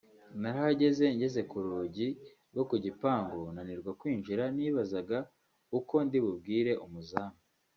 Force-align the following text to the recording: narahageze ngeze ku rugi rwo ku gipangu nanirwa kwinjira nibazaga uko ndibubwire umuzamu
narahageze 0.41 1.05
ngeze 1.15 1.41
ku 1.49 1.57
rugi 1.65 2.09
rwo 2.51 2.63
ku 2.69 2.75
gipangu 2.85 3.39
nanirwa 3.53 3.91
kwinjira 3.99 4.43
nibazaga 4.55 5.17
uko 5.77 5.95
ndibubwire 6.07 6.73
umuzamu 6.85 7.37